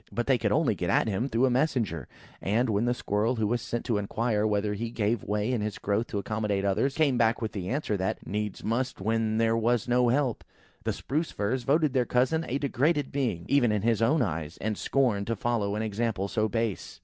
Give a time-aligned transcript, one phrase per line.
[0.11, 2.07] But they could only get at him through a messenger;
[2.41, 5.61] and, when the Squirrel who was sent to inquire whether he ever gave way in
[5.61, 9.55] his growth to accommodate others, came back with the answer that, "Needs must when there
[9.55, 10.43] was no help!"
[10.85, 14.75] the Spruce firs voted their cousin a degraded being even in his own eyes, and
[14.75, 16.99] scorned to follow an example so base.